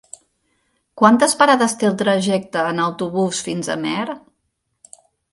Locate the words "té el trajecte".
1.83-2.63